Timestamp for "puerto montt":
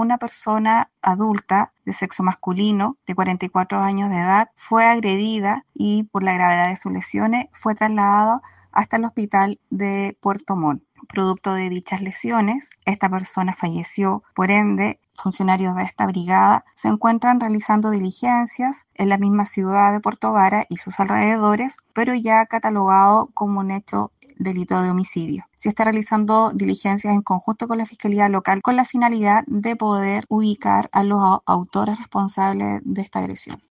10.20-10.82